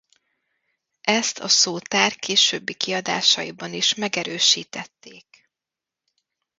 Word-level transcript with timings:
Ezt 1.01 1.39
a 1.39 1.47
szótár 1.47 2.15
későbbi 2.15 2.73
kiadásaiban 2.73 3.73
is 3.73 3.95
megerősítették. 3.95 5.49